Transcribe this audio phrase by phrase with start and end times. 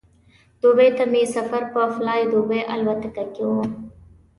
[0.61, 3.53] دوبۍ ته مې سفر په فلای دوبۍ الوتکه کې و.